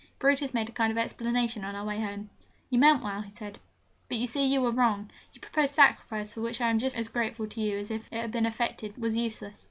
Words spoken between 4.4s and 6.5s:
you were wrong. Your proposed sacrifice, for